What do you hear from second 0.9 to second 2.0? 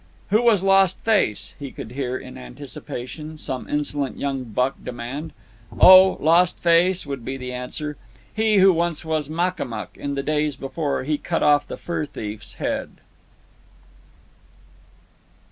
Face?" he could